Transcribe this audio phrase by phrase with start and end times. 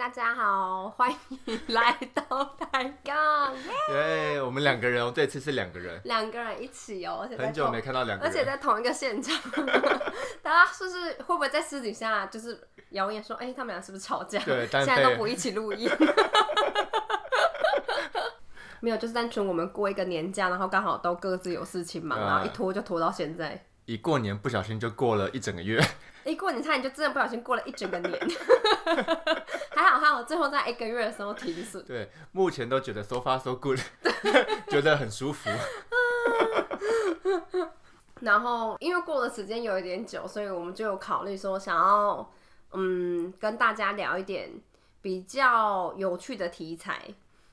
[0.00, 3.54] 大家好，欢迎来到抬杠，
[3.92, 4.40] 耶！
[4.40, 8.46] 我们两个人哦，这次是两个人，两个人一起哦，而且在很久同没看到两个人而且。
[8.46, 9.38] 在同一个现场，
[10.40, 14.38] 大家是不是会不会在私底下就是谣言说，哎、他们俩是不是吵架？
[14.42, 15.90] 对现在都不一起录音。
[18.80, 23.66] 没有，就是单纯我们过一个年假，然后刚好都各自有事情忙，啊然后一拖就拖到现在。
[23.90, 25.84] 一过年不小心就过了一整个月，
[26.24, 28.20] 一过年差点就真的不小心过了一整个年，
[29.74, 31.84] 还好还好，最后在一个月的时候停损。
[31.84, 33.80] 对，目前都觉得 so far so good，
[34.70, 35.50] 觉得很舒服。
[38.20, 42.32] 然后因为过的时间有一点久，所以我们就有考虑说想要
[42.74, 44.52] 嗯跟大家聊一点
[45.02, 47.12] 比较有趣的题材。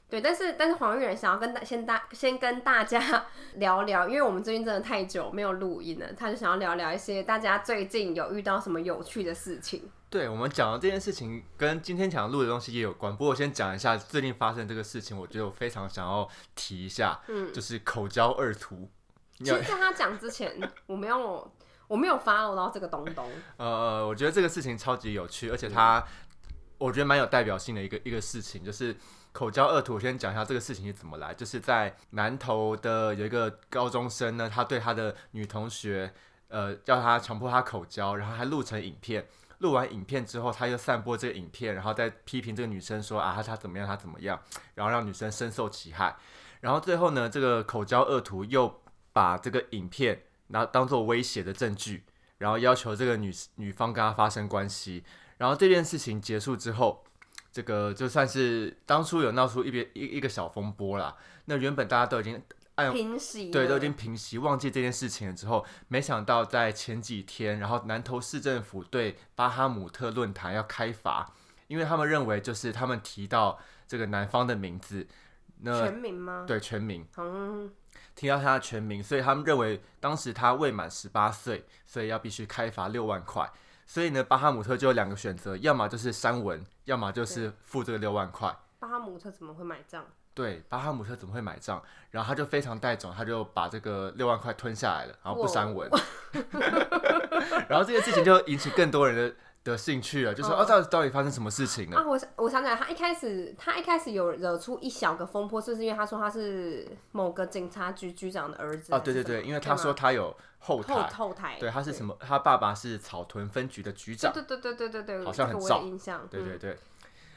[0.09, 9.89] 对，但是但是黄玉仁想要跟大先大先跟大家 聊聊，因为我们最近真的太久没有录音了，他就想要聊聊一些大家最近有遇到什么有趣的事情。
[10.09, 18.89] 对我们讲的这件事情跟今天想录的东西也有关，不过我先讲一下最近发生这个事情，我觉得我非常想要提一下，嗯，就是口交二图。
[19.39, 21.51] 其实，在他讲之前，我没有
[21.89, 23.29] 我没有 follow 到这个东东。
[23.57, 26.01] 呃，我觉得这个事情超级有趣，而且它
[26.77, 28.95] 我觉得蛮有代表性的一个一个事情，就是
[29.37, 29.93] 口交恶徒。
[29.93, 36.11] 我先讲一下这个事情是怎么来，就是在南投的有一个高中生呢，他对他的女同学，
[36.47, 39.27] 呃，叫他强迫他口交，然后还录成影片。
[39.59, 44.39] 录完影片之后，他又散播这个影片，然后再批评这个女生说啊，她她怎么样，她怎么样，
[44.73, 46.15] 然后让女生深受其害。
[46.61, 48.81] 然后最后呢，这个口交恶徒又
[49.13, 52.03] 把这个影片，拿当做威胁的证据，
[52.39, 55.03] 然后要求这个女女方跟他发生关系。
[55.37, 57.03] 然后这件事情结束之后，
[57.51, 61.15] 这个就算是当初有闹出一边一一个小风波啦。
[61.45, 62.41] 那原本大家都已经
[62.75, 71.33] 按平息对，都已经平息，忘记这件事情了之后，没想到在前几天，然后南投市政府对巴哈姆特论坛要开罚，
[71.67, 75.07] 因为他们认为就是他们提到这个男方的名字，
[75.61, 76.45] 那全名吗？
[76.47, 77.71] 对全名嗯，
[78.13, 83.49] 提到他的全名，所以他们认为当时他未满十八岁，所以要必须开罚六万块。
[83.89, 88.53] 所以呢，巴哈姆特就有两个选择，要么就是删文，要么就是付这个六万块。
[88.79, 90.05] 巴哈姆特怎么会买账？
[90.33, 91.81] 对，巴哈姆特怎么会买账？
[92.11, 95.89] 然后他就非常带种，他就把这个六万块吞下来了，然后不删文。
[97.69, 99.35] 然后这件事情就引起更多人的
[99.71, 101.97] 的兴趣了，就说嗯哦，到底到底发生什么事情了？
[101.97, 108.93] 啊，我想我想起来，他一开始他一开始有惹出一小个风波，是不是因为他说他是某个警察局局长的儿子？
[108.93, 112.17] 哦，对对对，因为他说他有后后台，后台，对，他是什么？
[112.19, 114.31] 他爸爸是草屯分局的局长。
[114.33, 116.21] 对对对对对对对，好像很早印象。
[116.23, 116.77] 嗯，对对对，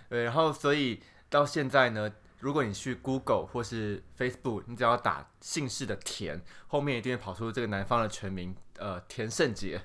[0.09, 9.81] 对，然后所以到现在呢，如果你去 Google 或是 Facebook，你只要打姓氏的田，后面一定会跑出这个男方的全名，呃，田胜杰。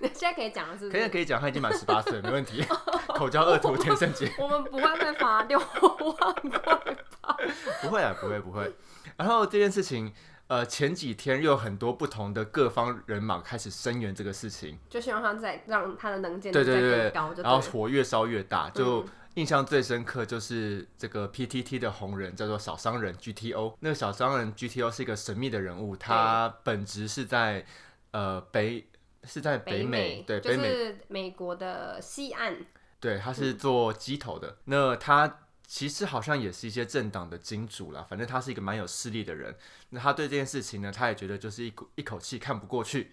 [0.14, 0.98] 现在可以讲了，是不是？
[0.98, 2.64] 可以可以讲，他已经满十八岁，没问题。
[3.14, 6.74] 口交恶徒田胜杰， 我们不会被罚六万块
[7.20, 7.36] 吧？
[7.82, 8.72] 不会啊，不会不会。
[9.16, 10.12] 然后这件事情，
[10.46, 17.60] 呃，前几天又有很多不同的各方人马开始声援这个事情，就希望他再让他的能见度再更高，就然后。
[17.60, 27.64] 火越烧越大，就嗯印象最深刻就是这个 PTT 的红人叫做小商人 GTO，那个小商人 GTO 是一个神秘的人物，他本职是在
[28.10, 28.84] 呃北
[29.24, 32.56] 是在北美，对就北美是美国的西岸，
[32.98, 34.56] 对，他是做机头的。
[34.64, 39.54] 那他其实好像也是一些政党的金主啦，反正他是一个蛮有势力的人。
[39.90, 43.12] 那他对这件事情呢，他也觉得就是一股一口气看不过去，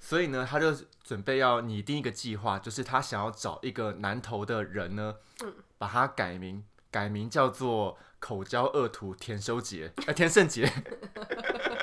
[0.00, 5.14] 所以呢，他就准备要拟定一个计划，就是他想要找一个南投的人呢，
[5.78, 10.68] 把他改名，改名叫做口交恶徒田修杰，呃，田胜杰。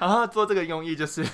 [0.00, 1.24] 然后做这个用意就是，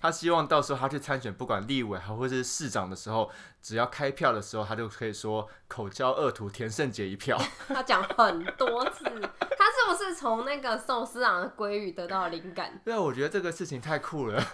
[0.00, 3.30] 他希望到时候他去参选，不管立委还或是市长的时候，
[3.60, 7.38] 只要开票的时候，他就可以说口交恶徒田胜杰一票。
[7.68, 14.42] 他讲很多次，他是不是从那个寿司郎的鲑鱼得到了灵感，对啊，我觉得这个事情太酷了。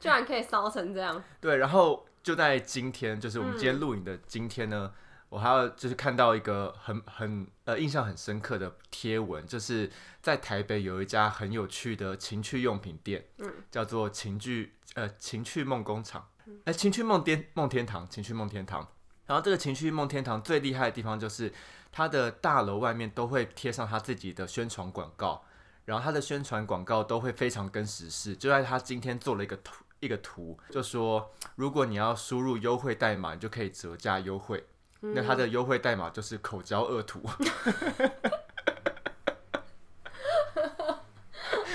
[0.00, 1.22] 居然可以烧成这样？
[1.40, 4.92] 对，然后就在今天，就是我们今天录影的今天呢，
[5.28, 9.90] 我还要就是看到一个很很呃印象很深刻的贴文，就是
[10.22, 16.26] 在台北有一家很有趣的情趣用品店，嗯，叫做情趣呃情趣梦工厂，
[16.64, 18.88] 哎、情趣梦天梦天堂，情趣梦天堂。
[19.26, 21.52] 然后这个情趣梦天堂最厉害的地方就是
[21.92, 25.44] 它的大楼外面都会贴上他自己的宣传广告，
[25.84, 34.64] 然后他的宣传广告都会非常跟时事，就在他今天做了一个图一个图，就说如果你要输入优惠代码，你就可以折价优惠。
[35.00, 37.22] 那它的优惠代码就是口交恶徒，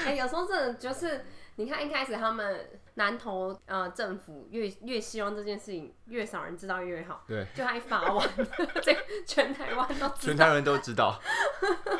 [0.05, 1.25] 哎、有时候真的就是
[1.55, 8.29] 你看一开始他们南投呃政府越越希望这件事情越少人知道越好，对，就还发完，
[8.81, 8.93] 这
[9.25, 10.45] 全台湾都知全道。
[10.45, 11.19] 台人都知道。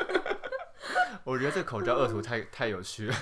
[1.24, 3.14] 我觉得这口交恶徒太太有趣了。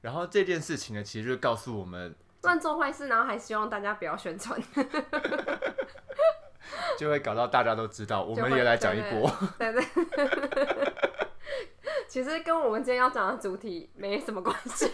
[0.00, 4.60] 然后这件事情呢，其实就告诉我们，乱做坏事，然后还希望大家不要宣传。
[6.98, 9.30] 就会搞到大家都知道，我们也来讲一波。
[9.58, 9.84] 对对。
[12.08, 14.90] 其实跟我们今天要讲的主题没什么关系，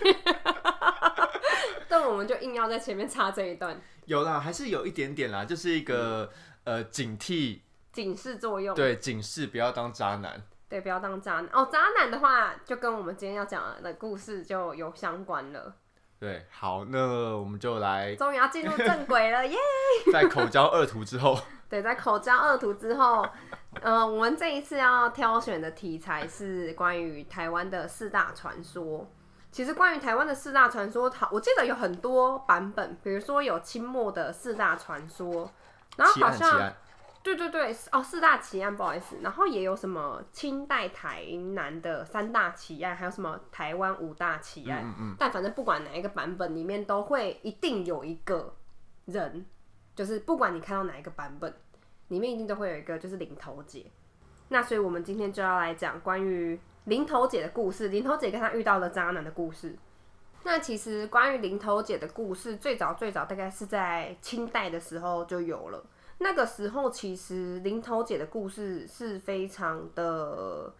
[1.88, 6.30] 但我们就硬要在前面插这一段有啦，还是有一点点啦，就是一个、
[6.64, 7.60] 呃警惕，
[7.92, 8.74] 警示作用。
[8.74, 10.42] 对警示不要当渣男。
[10.68, 11.68] 对，不要当渣男哦。
[11.70, 15.76] 渣男的话，就跟我们今天要讲的故事就有相关了。
[16.18, 19.56] 对，好，那我们就来终于要进入正轨了，耶！
[20.12, 21.38] 在口交二图之后，
[21.72, 23.26] 对，在口交二图之后，
[23.80, 29.10] 呃，我们这一次要挑选的题材是关于台湾的四大传说。
[29.50, 35.50] 其实关于台湾的四大传说，好，我记得有很多版本，比如说有清末的四大传说，
[35.96, 36.70] 然后好像，
[37.22, 41.24] 对对对，哦，四大奇案，不好意思，然后也有什么清代台
[41.54, 48.54] 南的三大奇案，还有什么台湾五大奇案，嗯嗯，但反正不管哪一个版本里面，都会一定有一个
[49.06, 49.46] 人，
[49.94, 51.54] 就是不管你看到哪一个版本，
[52.08, 53.86] 里面一定都会有一个就是零头姐。
[54.48, 59.76] 那所以我们今天就要来讲关于零头姐的故事，零头姐跟她遇到的渣男的故事。
[60.44, 65.84] 那其实关于零头姐的故事，最早最早大概是在清代的时候就有了。
[66.18, 70.72] 那个时候其实零头姐的故事是非常的，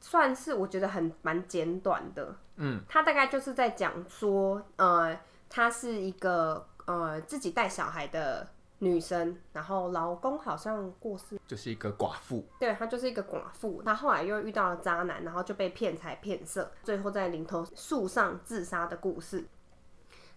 [0.00, 2.34] 算是我觉得很蛮简短的。
[2.56, 8.48] 嗯，她大概就是在讲说，呃，她是一个呃自己带小孩的
[8.78, 12.44] 女生，然后老公好像过世，就是一个寡妇。
[12.58, 13.82] 对她就是一个寡妇。
[13.82, 19.44] 她后来又遇到了渣男，然后就被骗财骗色，最后在林头树上自杀的故事。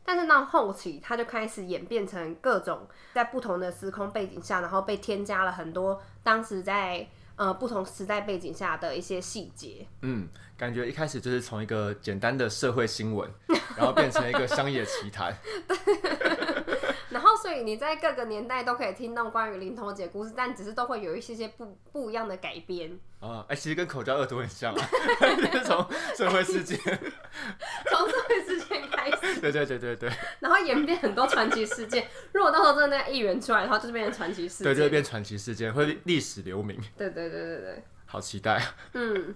[0.04, 9.86] 但是到后期，她就开始演变成各种在不同的时空背景下，然后被添加了很多当时在呃不同时代背景下的一些细节。
[10.02, 10.28] 嗯，
[10.58, 13.30] 感觉一开始就是从一个简单的社会新闻，
[13.78, 15.36] 然后变成一个商业奇谈。
[17.16, 23.00] 然后，所以你在各个年代都可以听到关于林头姐的故事，但只是都会有一些些不不一样的改编。
[23.22, 24.90] 啊，哎、其实跟口交恶毒很像啊，
[25.22, 32.06] 就 是从社会事件，从社会事件开始，对对对对对，然后演变很多传奇事件。
[32.34, 34.66] 如果到时候真的那一元出来的话，就是变成传奇事件。
[34.66, 38.76] 对，就会变传奇事件，会历史留名，对对对对对，好期待啊！
[38.92, 39.34] 嗯。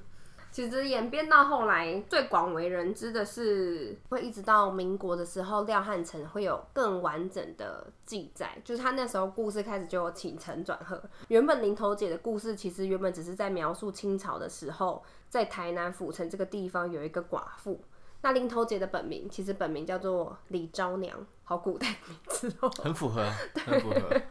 [0.59, 11.01] 其实演变到后来，最广为人知的是，会一直到民国的时候，廖汉成会有更完整的记载，就是他那时候故事开始就有起承转合。
[11.29, 17.79] 原本林头姐的故事，其实原本只是在描述清朝的时候，在台南府城这个地方有一个寡妇。
[18.21, 22.69] 那林头姐的本名其实本名叫做李昭娘，好古代名字哦。
[22.83, 23.25] 很符合，
[23.65, 24.21] 很符合。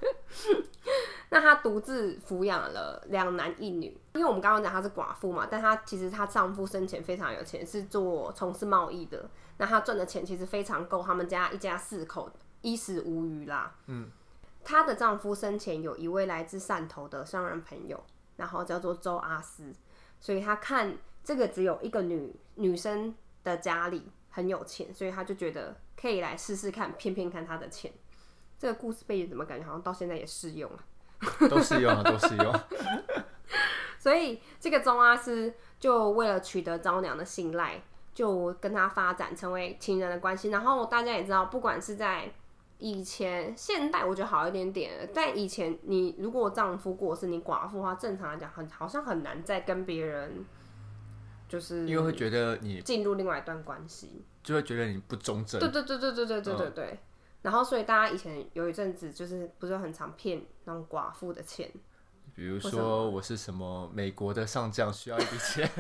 [1.31, 9.29] 那她独自抚养了两男一女，因为我们刚刚讲她是寡妇嘛，但她其实她丈夫生前非常有钱，是做从事贸易的。
[9.59, 12.31] 那她赚的钱其实非常够他们家一家四口
[12.63, 13.75] 衣食无余啦。
[13.87, 14.11] 嗯，
[14.65, 18.03] 她的丈夫生前有一位来自汕头的商人朋友，
[18.37, 19.73] 然后叫做周阿斯，
[20.21, 27.93] 所以她看这个只有一个女女生的家里很有钱，所以她就觉得可以来试试看，骗骗看她的钱。
[28.59, 30.85] 这个故事背景怎么感觉好像到现在也适用啊？
[31.49, 32.55] 都适用啊，都适用。
[33.99, 37.83] 所以这个钟阿斯就为了取得昭娘的信赖，
[38.15, 40.51] 就跟他发展成为情人的关系。
[40.51, 42.31] 然后大家也知道，不管是在
[42.79, 45.09] 以前、现代，我觉得好一点点。
[45.13, 50.45] 但以前你如果丈夫过世，你寡妇的话，正常来讲很好像很难再跟别人
[51.49, 54.25] 就是因为会觉得你进入另外一段关系。
[54.45, 56.99] 就会觉得你不忠贞对，对对对对对对对对。
[57.43, 61.71] 然后，所以大家以前有一阵子就是不是很常骗那种寡妇的钱，
[62.35, 65.71] 比如什说我是什么美国的上将，需要一笔钱，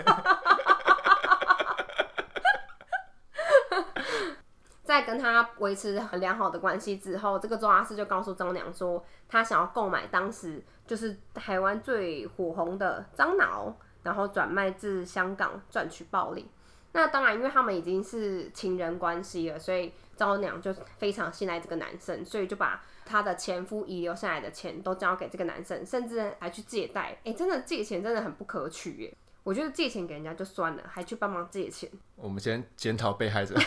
[4.84, 16.50] 在跟他维持很良好的关系之后，这个周阿四就告诉张娘说，他想要购买当时就是台湾最火红的樟脑，然后转卖至香港赚取暴利。
[16.92, 27.18] 那当然，因为他们已经是情人关系了，所以昭娘就非常信赖这个男生，所以就把她的前夫遗留下来的钱都交给这个男生，甚至还去借贷。
[27.24, 29.16] 哎、真的借钱真的很不可取耶！
[29.44, 31.90] 我觉得借钱给人家就算了，还去帮忙借钱。
[32.16, 33.54] 我们先检讨被害者。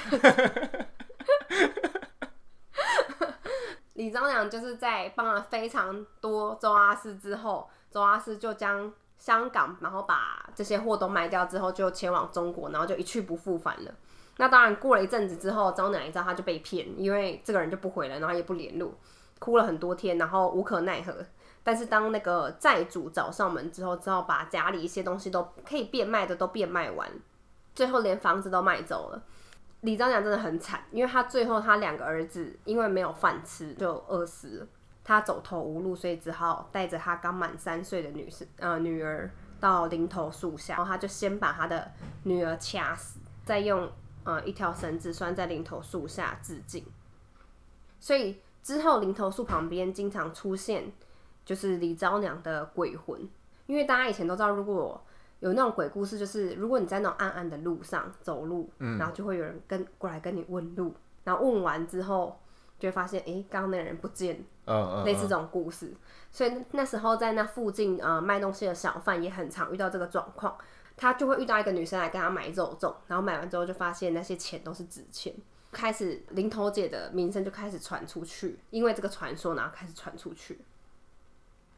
[3.94, 13.94] 李昭娘就是在帮了非常多周阿斯之后，周阿斯就将香港，然后把这些货都卖掉之后，就前往中国，然后就一去不复返了。
[14.38, 18.94] 那当然过了一阵子之后，招娘一知道他就被骗，因为这个人就不回来，然后也不联络，
[19.40, 21.14] 哭了很多天，然后无可奈何。
[21.64, 27.08] 但是当那个债主找上门之后，只好把家里一些东西都可以变卖的都变卖完，
[27.76, 29.22] 最后连房子都卖走了。
[29.82, 34.68] 李张娘真的很惨，因为他最后他两个儿子因为没有饭吃就饿死了，
[35.04, 41.92] 他走投无路，所以只好带着他刚满三岁的女士呃女儿到林头树下，然后他就先把他的
[42.24, 43.88] 女儿掐死，再用
[44.24, 46.86] 呃一条绳子拴在林头树下自尽。
[48.00, 50.92] 所以之后林头树旁边经常出现
[51.46, 53.30] 就是李昭娘的鬼魂，
[53.66, 55.04] 因为大家以前都知道，如果
[55.40, 62.40] 有那种鬼故事，就是如果你在那种暗暗的路上走路，然后就会有人跟过来跟你问路，然后问完之后
[62.78, 65.94] 就会发现，哎，刚刚那个人不见，嗯嗯，类似这种故事。
[66.32, 70.56] 所以那时候在那附近呃卖东西的小贩也很常遇到这个状况，
[71.02, 75.34] 他就会遇到一个女生来跟他买肉粽，然后买完之后就发现那些钱都是纸钱，
[75.72, 80.60] 开始零头姐的名声就开始传出去，因为这个传说然后开始传出去。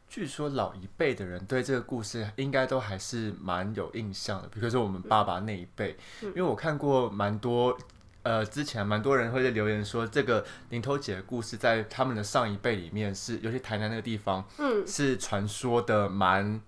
[0.09, 7.77] 据说老一辈的人对这个故事应该都还是蛮有印象的，比如说我们爸爸那一辈，因为我看过蛮多，
[8.23, 16.61] 呃，之前蛮多人会在留言说，这个林头姐的故事在他们的上一辈里面是，尤其台南那个地方，嗯，是传说的蛮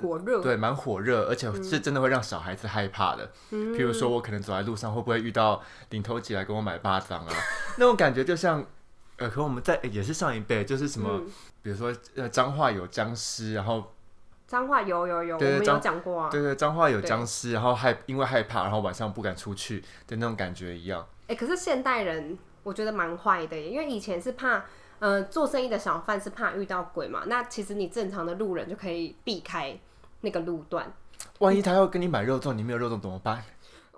[0.00, 3.30] 火热，对，蛮火热，而且是真的会让小孩子害怕的。
[3.50, 7.32] 嗯，譬如说我可能走在路上，会不会遇到领头姐来跟我买巴掌啊？
[7.78, 8.64] 那种感觉就像。
[9.16, 11.20] 呃，可我们在也是上一辈，就是什么，
[11.60, 13.92] 比如说呃，脏话有僵尸，然后
[14.46, 16.30] 脏话有有有，我们有讲过啊。
[16.30, 21.06] 对对，脏话有僵尸，然后害因为害怕，然后晚上不敢出去的那种感觉一样。
[21.26, 24.64] 哎，可是现代人我觉得蛮坏的，因为以前是怕，
[25.00, 27.24] 呃，做生意的小贩是怕遇到鬼嘛。
[27.26, 29.78] 那其实你正常的路人就可以避开
[30.20, 30.92] 那个路段。
[31.38, 33.42] 万一他要跟你买肉粽，你没有肉粽怎么办？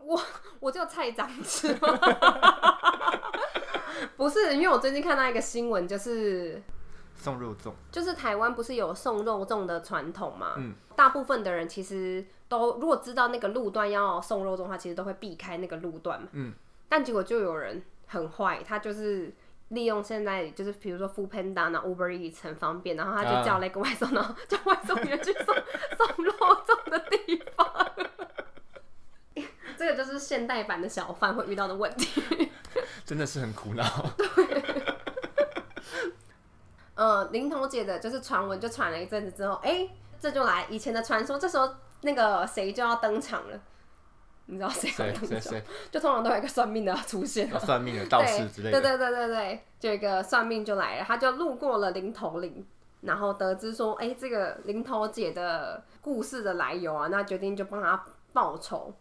[0.05, 0.21] 我
[0.61, 1.77] 我就菜长吃。
[4.17, 6.63] 不是，因为我最近看到一个新闻，就是
[7.15, 10.55] 送肉粽，就是台湾不是有送肉粽的传统嘛？
[10.57, 16.29] 嗯，大部分的人其实都如果知道那个路段要送肉粽的话，其实都会避开那个路段嘛。
[16.33, 16.53] 嗯，
[16.89, 19.33] 但结果就有人很坏，他就是
[19.69, 25.47] 利用现在就是比如说 f o o Panda 那 Uber Eats 很方便，然后他就叫了一个外送，然后叫外送员去送
[25.97, 26.33] 送肉
[26.67, 27.67] 粽的地方。
[29.79, 32.51] 这个就是现代版的小贩会遇到的问题。
[33.05, 33.85] 真的是很苦恼。
[34.17, 34.65] 对，
[36.97, 39.87] 呃，林头姐的就是传闻，就传了一阵子之后，哎，
[40.19, 41.69] 这就来以前的传说，这时候
[42.01, 43.61] 那个谁就要登场了，
[44.47, 45.61] 你知道谁要登场？
[45.91, 48.81] 就通常都有一个算命的出现，算命的道士之类的。
[48.81, 52.67] 对对对对对，就一个算命就来了，他就路过了林头林，
[53.03, 58.95] 然后得知说，哎，这个林头姐的故事的来由啊，那决定就帮他报仇。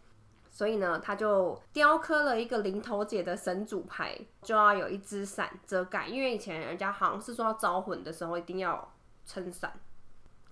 [0.54, 8.92] 所以呢，他就雕刻了一个零头姐的神主牌，就要有一只伞遮盖，因为以前人家好像是说要招魂的时候一定要
[9.24, 9.72] 撑伞，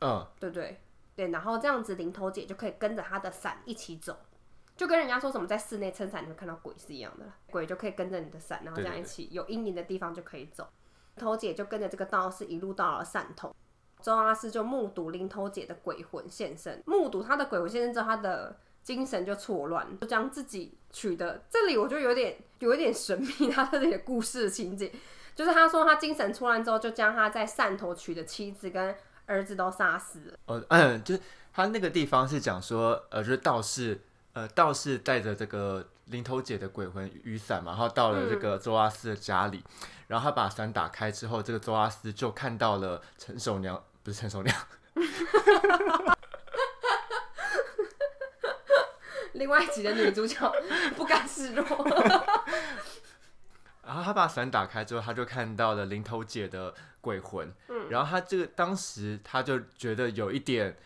[0.00, 0.80] 嗯，对对？
[1.14, 4.16] 对，然后这样子零头姐就可以跟着他的伞一起走，
[4.74, 10.66] 就跟人家说什么在室内撑伞你会看到鬼是一样的，鬼就可以跟着你的伞，然后这样一起有阴影的地方就可以走。
[11.16, 13.54] 头姐就跟着这个道士一路到了汕头，
[14.00, 18.56] 周阿师就目睹零头姐的鬼魂现身，目睹他的鬼魂现身之后，他的。
[18.82, 21.42] 精神就错乱，就将自己取的。
[21.50, 24.90] 这里我就有点有一点神秘，他这里的故事情节，
[25.34, 28.94] 就是他说他精神错乱之后，就将他在汕头娶的妻子跟
[29.26, 30.34] 儿子都杀死了。
[30.46, 31.20] 哦，嗯，就是
[31.52, 34.00] 他那个地方是讲说，呃，就是道士，
[34.32, 39.62] 呃，道士带着这个林头姐的鬼魂雨伞嘛，然后到了这个周阿斯的家里，
[40.08, 44.56] 然后他把伞打开之后，这个周阿斯就看到了陈守娘，不是陈守娘。
[49.40, 50.52] 另外一集的女主角
[50.94, 51.64] 不甘示弱，
[53.82, 57.50] 然后他把伞打开之后，他就看到了零头姐的鬼魂。
[57.68, 60.76] 嗯，然后他这个当时他就觉得有一点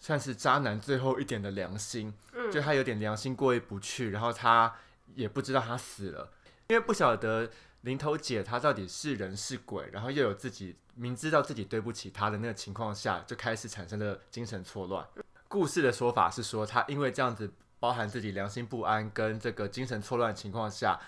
[0.00, 4.74] 算是渣男最后一点的良心，嗯，就他有点良心过意不去，然后他
[5.14, 6.32] 也不知道他死了，
[6.66, 7.48] 因为不晓得
[7.82, 15.06] 零头姐她到底是人是鬼，然后又有自己明知道自己对不起他的那个情况下，就开始产生了精神错乱。
[15.46, 17.52] 故事的说法是说，他因为这样子。
[17.80, 21.00] 包含自己良心不安跟这个精神错乱情况下，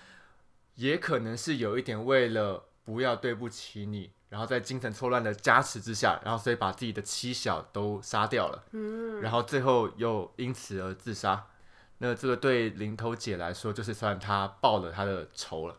[0.75, 11.45] 也可能是有一点为了不要对不起你，然后在精神错乱的加持之下，然后所以把自己的妻小都杀掉了，嗯，然后最后又因此而自杀。
[11.99, 15.77] 那这个对林头姐来说，就是算她报了她的仇了。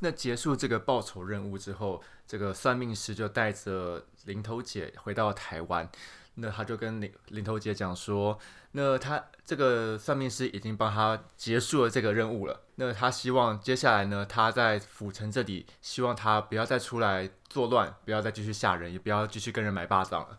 [0.00, 5.88] 那结束这个报仇任务之后，这个算命师就带着林头姐回到台湾。
[6.34, 8.38] 那他就跟领领头姐讲说，
[8.72, 12.60] 那他这个算命师已经帮他结束了这个任务了。
[12.76, 20.38] 那他希望接下来呢，他在府城这里，希望他不要再出来作乱，不要再继续吓人，也不要继续跟人买巴掌了。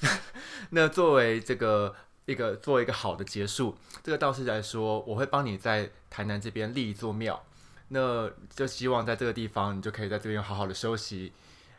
[0.70, 1.94] 那作为这个
[2.26, 7.40] 一个作为一个好的结束，这个道士来说，我会帮你在台南这边立一座庙，
[7.88, 11.32] 那就希望在这个地方，你就可以在这边好好的休息。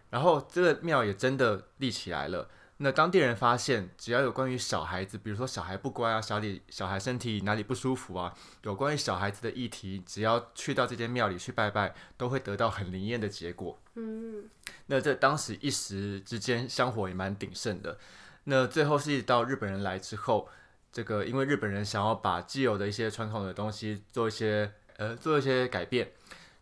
[0.10, 2.48] 然后这个庙也真的立起来了。
[2.84, 8.34] 那当地人发现，只要有关于小孩子，比如说小孩不乖啊，小里小孩身体哪里不舒服啊，
[8.64, 13.80] 有关于小孩子的议题，只要去到这间庙里去拜拜，都会得到很灵验的结果。
[13.94, 14.50] 嗯，
[14.88, 18.00] 那这当时一时之间香火也蛮鼎盛的。
[18.46, 20.50] 那最后是一到日本人来之后，
[20.92, 26.12] 这个因为日本人想要把既有的一些传统的东西做一些呃做一些改变，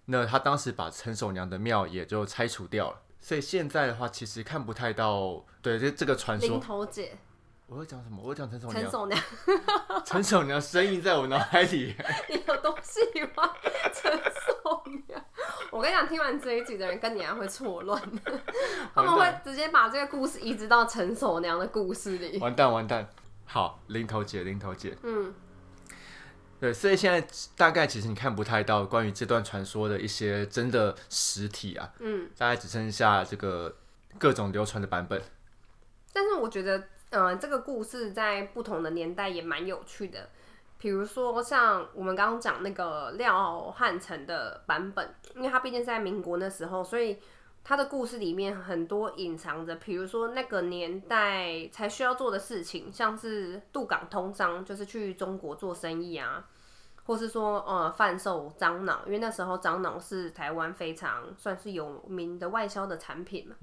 [0.04, 3.02] 那他当时把陈守娘的庙也就拆除掉了。
[3.20, 7.18] 所以现在的话，其实看不太到，对这这个传零说，头姐。
[7.68, 8.20] 我会讲什么？
[8.24, 9.24] 我会讲陈守娘， 陈守娘，
[10.04, 11.96] 陈守娘声音在我脑海里。
[12.28, 13.02] 你有多喜
[13.36, 13.48] 欢
[13.94, 15.24] 陈守娘？
[15.70, 18.02] 我跟你讲，听完这一集的人跟你一样会错乱，
[18.96, 22.40] 他们会直接把这个故事移植到陈守娘的故事里。
[22.40, 23.08] 完蛋完蛋，
[23.46, 25.32] 好，零头姐零头姐，嗯，
[26.60, 27.25] 对，所以现在
[27.56, 33.74] 大概其实你看不太到关于这段传说的一些真的实体啊，嗯，大概只剩下这个
[34.18, 35.22] 各种流传的版本。
[36.12, 40.28] 但是我觉得，呃，这个故事在不同的年代也蛮有趣的。
[40.78, 47.20] 比如说像我们刚刚讲那个廖汉成的版本，因为他毕竟是在民国那时候，所以
[47.63, 56.48] 他的故事里面很多隐藏着，比如说那个年代才需要做的事情，像是渡港通商，就是去中国做生意啊，
[57.04, 63.56] 或是说呃贩售樟脑，因为那时候樟脑是台湾非常算是有名的外销的产品嘛。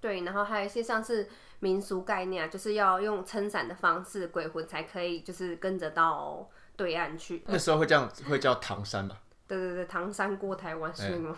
[0.00, 1.28] 对，然后还有一些像是
[1.60, 7.42] 民俗概念啊，就是要用撑伞的方式，鬼魂才可以就是跟着到对岸去。
[7.46, 9.20] 那时候会这样，会叫唐山吧？
[9.46, 11.36] 对对对，唐山过台湾是吗？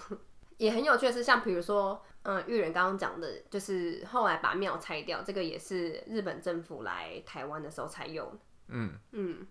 [0.61, 8.39] 也很有趣的是，像比如说，嗯，玉人刚刚讲的，就是后来把庙拆掉，这个也是日本政府来台湾的时候才有的。
[8.69, 9.47] 嗯，嗯，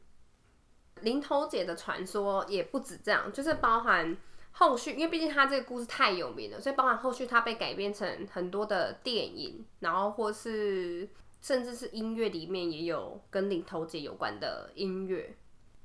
[1.02, 4.16] 林头姐的传说也不止这样，就是包含
[4.52, 11.10] 后续，因为毕竟它这个故事太有名了，所以包含后续它被改编成很多的电影，然后或是
[11.42, 15.36] 甚至是音乐里面也有跟林头姐有关的音乐。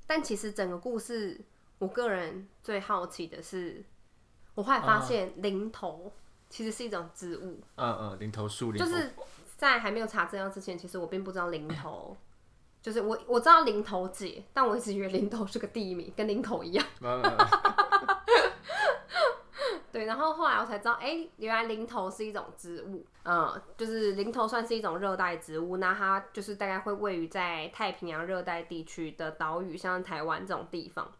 [0.06, 1.40] 但其实整个故事，
[1.78, 3.82] 我个人最好奇的是，
[4.54, 6.12] 我后来发现零头
[6.48, 9.12] 其实是一种植物，嗯嗯，零头树，零就是
[9.56, 12.16] 在还没有查资料之前，其实我并不知道零头，
[12.80, 16.86] 就是我我知道零头姐，但我一直以为零头是个地名，跟零口一样。
[19.90, 31.12] 对，然后后来我才知道，哎、原来零头是一种植物，嗯，就是零头算是一种热带植物，那它就是大概会位于在太平洋热带地区的岛屿，像台湾这种地方。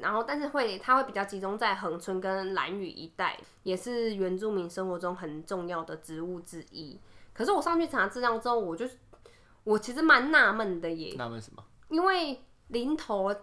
[0.00, 6.98] 然后，但是会它会比较集中在恒春跟兰屿一带，也是原住民生活中很重要的植物之一。
[7.32, 8.86] 可是我上去查资料之后，我就
[9.64, 11.64] 我其实蛮纳闷的耶，纳闷什么？
[11.88, 13.34] 因为林头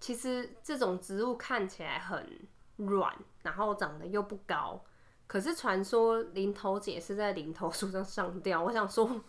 [0.00, 2.40] 其实这种植物看起来很
[2.76, 4.82] 软，然后长得又不高，
[5.26, 8.62] 可是传说林头姐是在林头树上上吊。
[8.62, 9.20] 我想说，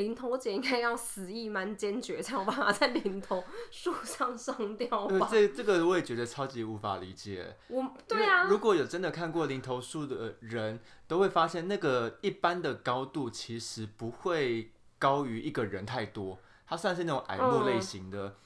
[0.00, 5.28] 林头姐应该要死意蛮坚决，才有办法在林头树上上吊呃吧？
[5.30, 7.54] 这这个我也觉得超级无法理解。
[7.68, 18.36] 我对啊，如果有真的看过零头树的人，都会发现那个一般的高度其实不会高于一个人太多，它算是那种矮木类型的，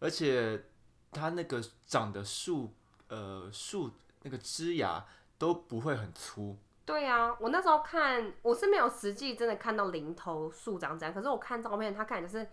[0.00, 0.64] 而且
[1.12, 2.72] 它那个长的树
[3.06, 5.06] 呃树那个枝芽
[5.38, 6.56] 都不会很粗。
[6.86, 12.50] 对啊，我那时候看我是没有实际真的看到零头树长怎样，可是我看照片，它看起来就是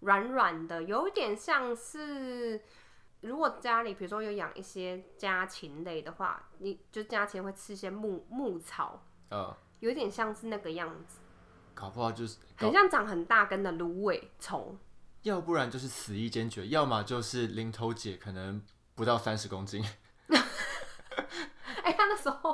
[0.00, 2.62] 软软的，有一点像是
[3.20, 11.18] 如果家里比如说有养一些家禽类的话，你就家禽会吃一些牧牧草，呃，有点像是那个样子，
[11.74, 14.78] 搞不好就是，很像长很大根的芦苇虫。
[15.22, 18.62] 要不然就是死意坚决，要么就是零头姐可能
[18.94, 19.84] 不到三十公斤，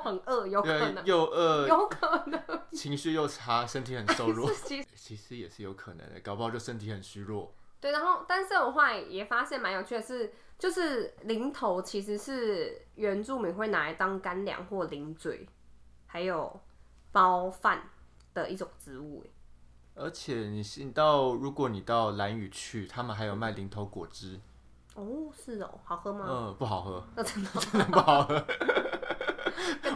[0.04, 2.40] 很饿，有可能，又饿，有可能
[2.72, 7.54] 情绪又差，身体很瘦弱， 其实其实也是有可能的，搞不好就身体很虚弱。
[7.80, 15.46] 对，然后但是我后来也发现蛮有趣的是，就是零头其实是原住民会拿来当干粮或零嘴，
[16.06, 16.60] 还有
[17.12, 17.90] 包饭
[18.32, 19.30] 的一种植物耶。
[19.96, 24.40] 而且你是你到，如果你到兰屿去，他们还有卖零头果汁，
[24.94, 26.26] 哦，是哦，好喝吗？
[26.28, 28.44] 嗯，不好喝，那真的真的 不好喝。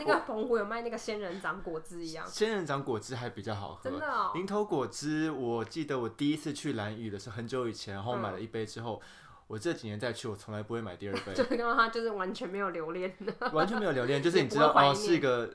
[0.09, 3.91] 跟那个澎湖有卖那个仙人掌果汁一样，仙人掌果汁还比较好喝。
[3.91, 4.33] 真的哦。
[4.35, 9.01] 林头果汁，我记得我第一次去蓝屿的是很久以前，然后买了一杯之后，
[9.47, 11.33] 我这几年再去，我从来不会买第二杯。
[11.37, 15.53] 就是刚刚他就是完全没有留恋的， 完全没有留恋，就是你知道哦，是一个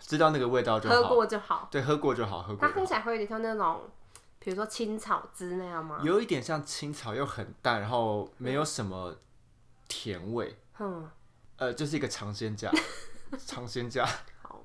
[0.00, 1.68] 知道那个味道就好，喝过就好。
[1.70, 2.68] 对，喝过就好，喝过。
[2.68, 3.82] 它喝起来会有点像那种，
[4.38, 6.00] 比如说青草汁那样吗？
[6.02, 9.16] 有一点像青草，又很淡，然后没有什么
[9.88, 10.56] 甜味。
[10.78, 11.08] 嗯。
[11.56, 12.68] 呃，就是一个尝鲜价，
[13.36, 14.04] 尝鲜价。
[14.42, 14.64] 好，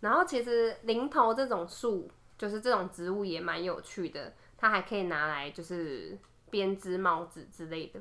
[0.00, 6.18] 然后其实林头这种树，就是这种植物也蛮有趣的，它还可以拿来就是
[6.50, 8.00] 编织帽子之类的。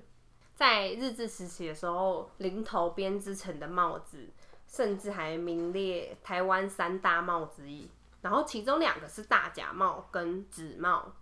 [0.55, 4.29] 在日治时期的时候，林头编织成的帽子，
[4.67, 7.89] 甚至还名列台湾三大帽之一。
[8.21, 11.13] 然后其中两个是大假帽跟紫帽。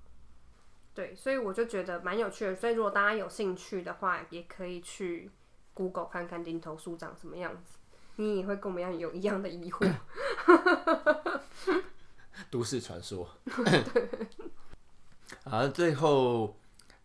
[0.94, 2.56] 对，所以我就觉得蛮有趣的。
[2.56, 5.32] 所以如果大家有兴趣的话，也可以去。
[5.72, 7.79] Google 看看林头树长什么样子，
[8.20, 9.90] 你也会跟我们一样有一样的疑惑。
[12.52, 13.30] 都市传说。
[15.46, 16.58] 啊，最后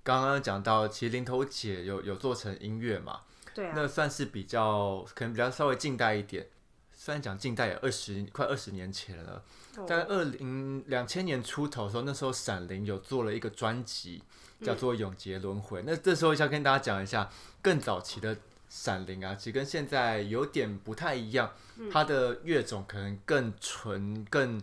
[0.02, 3.20] 刚刚讲到，其实林头姐有有做成音乐嘛？
[3.54, 3.72] 对啊。
[3.76, 6.48] 那算是比较可能比较稍微近代一点，
[6.92, 9.44] 虽然讲近代也二十快二十年前了，
[9.86, 14.24] 在二零两千年出头的时候，那时候闪灵有做了一个专辑，
[14.60, 15.78] 叫做《永劫轮回》。
[15.86, 17.30] 那这时候要跟大家讲一下
[17.62, 18.36] 更早期的。
[18.76, 21.52] 闪灵啊，其实跟现在有点不太一样，
[21.92, 24.60] 它的乐种可能更纯、更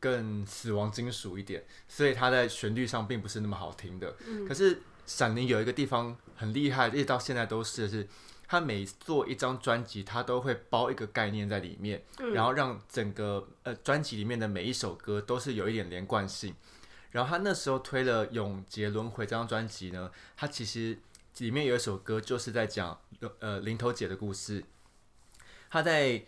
[0.00, 4.16] 更死亡金属一点，所以它在旋律上并不是那么好听的。
[4.48, 8.08] 可是闪灵有一个地方很厉害，一直到现在都是，是
[8.48, 12.02] 它每做一张专辑，它都会包一个概念在里面，
[12.32, 16.54] 然后让整个呃专辑里面的每一首歌都是有一点连贯性。
[17.10, 20.96] 然后他那时候推了《永劫轮回》这张专辑呢，他其实。
[21.40, 23.00] 里面有一首歌，就是在讲
[23.40, 24.62] 呃林头姐的故事。
[25.70, 26.22] 她在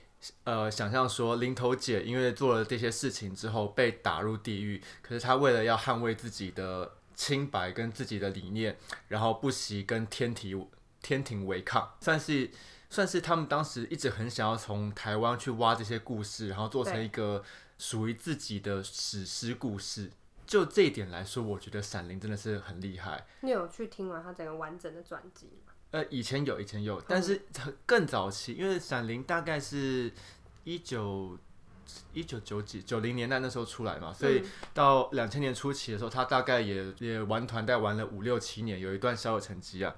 [0.45, 10.57] 呃想象说，林头姐因为做了这些事情之后被打入地狱，可是她为了要捍卫自己的清白跟自己的理念，然后不惜跟天体
[11.03, 12.51] 天庭违抗，算是
[12.89, 17.45] 算是他们当时一直很想要从台湾去挖这些故事，然后做成一个
[17.77, 20.11] 属于自己的史诗故事。
[20.53, 23.27] 就这一点来说，我觉得闪灵真的是很厉害。
[23.41, 25.73] 你有去听完他整个完整的专辑吗？
[25.93, 27.41] 呃，以前有，以前有，但是
[27.87, 30.13] 更早期，因为闪灵大概是
[30.65, 31.39] 一九
[32.13, 39.97] 一九九几九零年代那时候出来嘛，所以到两千年初期的时候，他大概也也玩团带玩了五六七年，有一段小有成绩啊。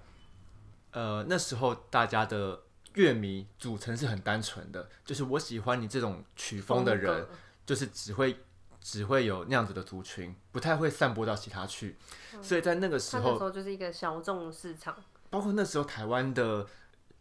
[0.92, 2.62] 呃，那时候大家的
[2.92, 7.26] 乐迷组成是很单纯的，就是我喜欢你这种曲风的人，
[7.66, 8.36] 就是只会。
[8.84, 11.96] 只会有那样子的族群，不太会散播到其他去，
[12.42, 14.94] 所以在那个时候，那时候就是一个小众市场。
[15.30, 16.66] 包括那时候台湾的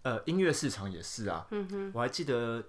[0.02, 1.48] 呃音乐市场也是啊，
[1.94, 2.62] 我还记得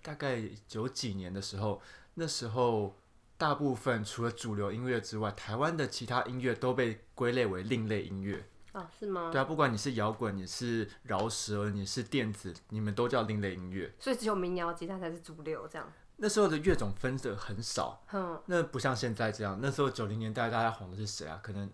[0.00, 1.82] 大概九几年的时候，
[2.14, 2.96] 那时候
[3.36, 8.46] 大部分除了主流音乐之外，台湾的其他音乐都被归类为另类音乐。
[8.70, 9.30] 啊，是吗？
[9.32, 13.92] 对啊，不管你是摇滚，你是饶舌，你是电子，你们都叫另类音乐。
[13.98, 15.92] 所以只有民谣吉他才是主流，这样。
[16.18, 18.02] 那时候的乐种分的很少，
[18.46, 19.58] 那不像现在这样。
[19.60, 21.38] 那时候九零年代大家红的是谁啊？
[21.42, 21.70] 可能，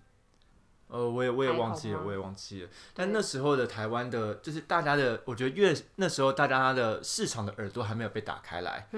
[0.88, 2.68] 呃，我也我也忘记了，我也忘记了。
[2.92, 8.88] 但那时候的台湾的，就是大家的，我觉得乐那时候大家的市场的耳朵还没有被打开来，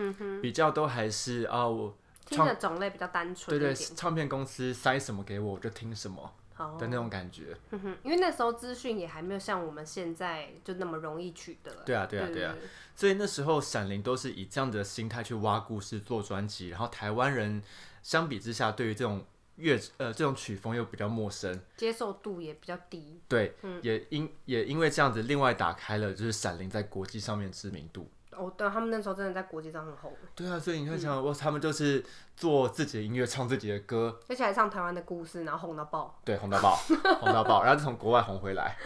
[0.41, 1.95] 比较都还是啊，我
[2.27, 3.59] 听的种类比较单纯。
[3.59, 6.33] 对对，唱片公司塞什么给我，我就听什么。
[6.79, 7.57] 的那种感觉，
[8.03, 11.73] 因为那时候资讯也还没有像我们现在就那么容易取得。
[11.85, 12.55] 对啊，对啊，对啊，
[12.95, 17.63] 所以那时候闪灵都是以这样的心态去挖故事、做专辑，然后台湾人
[18.03, 19.25] 相比之下，对于这种
[19.57, 23.21] 乐呃这种曲风又比较陌生，接受度也比较低。
[23.29, 28.09] 对，也因也因为这样子，另外打开了就是闪灵在国际上面知名度。
[28.37, 30.13] 哦，对，他们那时候真的在国际上很红。
[30.35, 32.05] 对啊，所以你看，想，哇，他们就是
[32.37, 36.21] 做自己的音乐，唱自己的歌，而且还唱台湾的故事，然后红到爆。
[36.25, 36.77] 对，红到爆，
[37.21, 38.77] 红到爆，然后从国外红回来，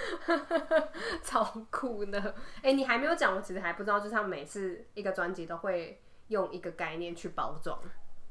[1.24, 2.34] 超酷的。
[2.62, 7.78] 哎，你还没有讲，我其实还不知道，就是他们每次一个专辑都会用一个概念去包装。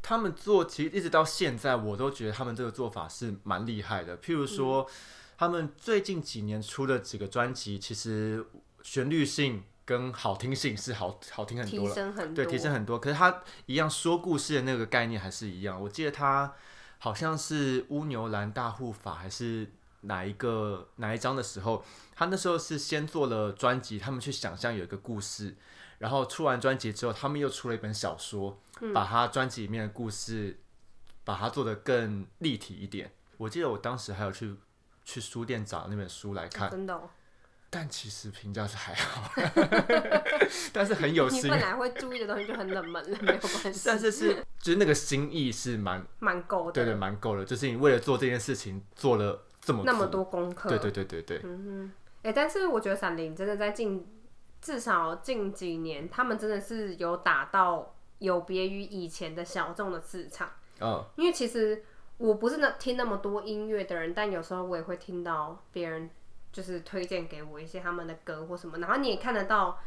[0.02, 4.18] 他们做，其实一直到现在，我都觉得他们这个做法是蛮厉害的。
[4.20, 4.88] 譬如说，
[5.38, 8.46] 他们最近几年出的几个专辑，其实
[8.82, 9.64] 旋律性。
[9.88, 11.96] 跟好听性是好好听很多了，
[12.36, 13.00] 对，提升很多。
[13.00, 15.82] 可是他一样说故事的那个概念还是一样。
[15.82, 16.54] 我记得他
[16.98, 19.72] 好像是乌牛兰大护法还是
[20.02, 25.56] 哪一个哪一章的时候，他那时候是先做了专辑，他们去想象有一个故事，
[26.00, 28.60] 然后出完专辑之后，他们又出了一本小说，
[28.94, 30.60] 把他专辑里面的故事
[31.24, 33.14] 把它做得更立体一点。
[33.38, 34.54] 我记得我当时还有去
[35.06, 37.02] 去书店找那本书来看，真的。
[37.70, 39.30] 但其实评价是还好，
[40.72, 41.46] 但是很有心。
[41.46, 51.92] 你本，来会注意的东西就很冷门了，没有关系，但是是就是那个心意是蛮蛮够的，对对蛮够的，就是你为了做这件事情做了这么那么，多功课，对对对对对，嗯哼，
[52.30, 54.08] 哎、但是我觉得闪灵真的在近
[54.62, 60.50] 至少近几年，他们真的是有打到有别于以前的小众的市场。
[60.80, 61.84] 嗯，因为其实
[62.18, 66.10] 我不是那听那么多音乐的人，但有时候我也会听到别人
[66.58, 69.80] 就是推荐给我一些他们的歌或什么，然后你也看得到，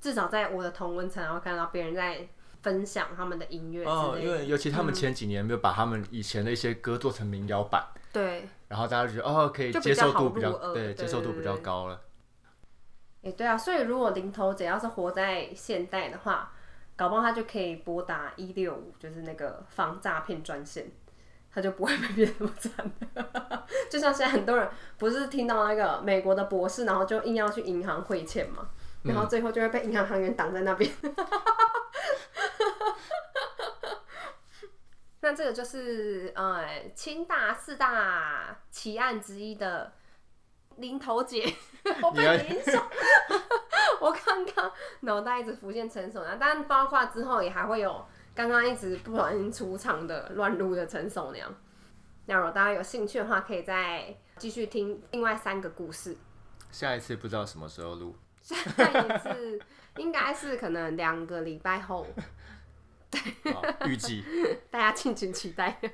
[0.00, 2.28] 至少在我的同温层，然后看到别人在
[2.62, 4.16] 分享他们的音乐哦。
[4.16, 12.00] 因为尤其他们前几年没有把他们以前的一些歌做成民谣版，对，然后大家就觉得哦，可以接受度比较耳对对接受度比较高了。
[13.24, 16.52] 哎、对啊，所以如果林头姐要是活在现代的话，
[16.94, 20.86] 搞不好他就可以拨打一六五，就是那个防诈骗专线，
[21.54, 22.72] 她就不会被骗那么惨。
[23.90, 28.68] 就像现在很多人不是听到那个美国的博士，然后就硬要去银行汇钱嘛，
[29.04, 30.90] 然后最后就会被银行行员挡在那边。
[35.20, 39.92] 那这个就是呃清大四大奇案之一的
[40.78, 41.54] 林头姐，
[42.02, 42.84] 我被你要你影响。
[44.00, 48.04] 我刚刚脑袋一直浮现陈守娘，但包括之后也还会有
[48.34, 51.52] 刚刚一直不小心出场的乱录的陈守娘。
[52.26, 56.16] 那如果大家有兴趣的话，可以再继续听另外三个故事。
[56.70, 59.60] 下一次不知道什么时候录，下一次
[59.96, 62.06] 应该是可能两个礼拜后，
[63.10, 63.20] 对
[63.86, 64.24] 预计。
[64.70, 65.78] 大家敬请期待。